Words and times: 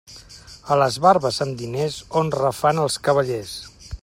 A 0.75 0.77
les 0.83 0.97
barbes 1.03 1.37
amb 1.45 1.55
diners 1.61 2.01
honra 2.23 2.53
fan 2.63 2.85
els 2.87 3.01
cavallers. 3.11 3.57